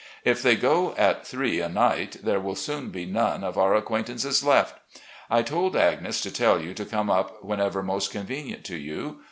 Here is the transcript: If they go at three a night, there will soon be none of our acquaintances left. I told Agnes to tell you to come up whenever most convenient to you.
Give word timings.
If 0.25 0.41
they 0.41 0.55
go 0.55 0.95
at 0.97 1.27
three 1.27 1.59
a 1.61 1.69
night, 1.69 2.17
there 2.23 2.39
will 2.39 2.55
soon 2.55 2.89
be 2.89 3.05
none 3.05 3.43
of 3.43 3.55
our 3.55 3.75
acquaintances 3.75 4.43
left. 4.43 4.75
I 5.29 5.43
told 5.43 5.75
Agnes 5.75 6.21
to 6.21 6.31
tell 6.31 6.59
you 6.59 6.73
to 6.73 6.85
come 6.85 7.11
up 7.11 7.43
whenever 7.43 7.83
most 7.83 8.09
convenient 8.09 8.63
to 8.65 8.77
you. 8.77 9.19